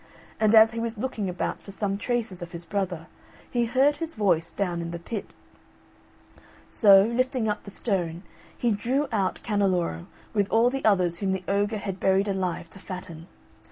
[0.39, 3.05] And as he was looking about for some traces of his brother,
[3.47, 5.35] he heard his voice down in the pit;
[6.67, 8.23] so, lifting up the stone,
[8.57, 12.79] he drew out Canneloro, with all the others whom the ogre had buried alive to
[12.79, 13.27] fatten.